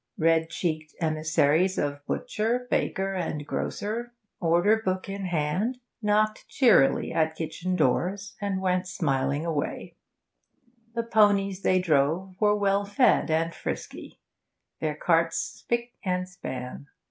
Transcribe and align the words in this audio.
Red 0.17 0.49
cheeked 0.49 0.95
emissaries 0.99 1.77
of 1.77 2.03
butcher, 2.07 2.65
baker, 2.71 3.13
and 3.13 3.45
grocer, 3.45 4.13
order 4.39 4.81
book 4.83 5.07
in 5.07 5.25
hand, 5.25 5.77
knocked 6.01 6.47
cheerily 6.47 7.13
at 7.13 7.35
kitchen 7.35 7.75
doors, 7.75 8.35
and 8.41 8.61
went 8.61 8.87
smiling 8.87 9.45
away; 9.45 9.95
the 10.95 11.03
ponies 11.03 11.61
they 11.61 11.77
drove 11.77 12.33
were 12.41 12.55
well 12.55 12.83
fed 12.83 13.29
and 13.29 13.53
frisky, 13.53 14.19
their 14.79 14.95
carts 14.95 15.37
spick 15.37 15.93
and 16.03 16.27
span. 16.27 16.87